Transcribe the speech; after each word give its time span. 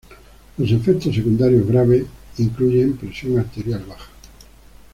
Los 0.57 0.71
efectos 0.71 1.13
secundarios 1.13 1.67
graves 1.67 2.07
incluyen 2.39 2.97
presión 2.97 3.37
arterial 3.37 3.85
baja. 3.87 4.09